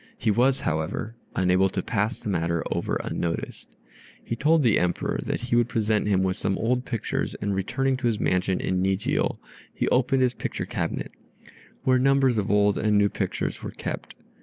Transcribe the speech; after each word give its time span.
He 0.17 0.31
was, 0.31 0.61
however, 0.61 1.13
unable 1.35 1.69
to 1.69 1.83
pass 1.83 2.19
the 2.19 2.29
matter 2.29 2.63
over 2.71 2.95
unnoticed. 3.03 3.75
He 4.23 4.35
told 4.35 4.63
the 4.63 4.79
Emperor 4.79 5.19
that 5.25 5.41
he 5.41 5.55
would 5.55 5.69
present 5.69 6.07
him 6.07 6.23
with 6.23 6.37
some 6.37 6.57
old 6.57 6.85
pictures, 6.85 7.35
and 7.35 7.53
returning 7.53 7.97
to 7.97 8.07
his 8.07 8.19
mansion 8.19 8.59
at 8.63 8.73
Nijio 8.73 9.37
he 9.71 9.87
opened 9.89 10.23
his 10.23 10.33
picture 10.33 10.65
cabinet, 10.65 11.11
where 11.83 11.99
numbers 11.99 12.39
of 12.39 12.49
old 12.49 12.79
and 12.79 12.97
new 12.97 13.09
pictures 13.09 13.61
were 13.61 13.69
kept. 13.69 14.15